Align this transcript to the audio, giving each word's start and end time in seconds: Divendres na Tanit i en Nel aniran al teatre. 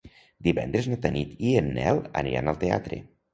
Divendres 0.45 0.87
na 0.91 0.97
Tanit 1.03 1.35
i 1.49 1.53
en 1.61 1.69
Nel 1.77 2.01
aniran 2.23 2.51
al 2.55 2.59
teatre. 2.65 3.01